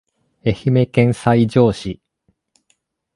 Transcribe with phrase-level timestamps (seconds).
[0.45, 2.01] 愛媛県西条市